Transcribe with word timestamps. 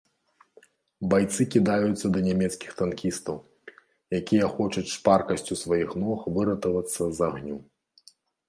Байцы 1.13 1.41
кідаюцца 1.55 2.05
да 2.15 2.19
нямецкіх 2.29 2.71
танкістаў, 2.81 3.37
якія 4.21 4.45
хочуць 4.57 4.87
шпаркасцю 4.95 5.53
сваіх 5.63 5.89
ног 6.07 6.19
выратавацца 6.39 7.03
з 7.21 7.31
агню. 7.31 7.57